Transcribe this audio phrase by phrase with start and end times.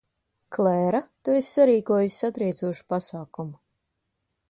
[0.55, 3.59] Klēra, tu esi sarīkojusi satriecošu pasākumu.